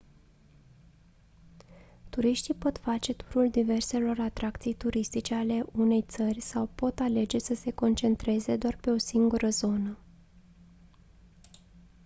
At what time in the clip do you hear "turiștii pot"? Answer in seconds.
2.09-2.77